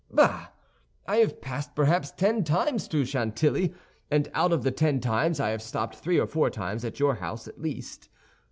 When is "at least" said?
7.47-8.09